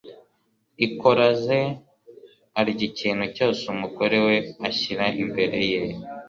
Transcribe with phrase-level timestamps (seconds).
[0.85, 1.59] Ikoraze
[2.59, 4.35] arya ikintu cyose umugore we
[4.69, 5.81] ashyira imbere ye.